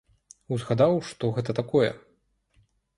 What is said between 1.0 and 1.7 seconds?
што гэта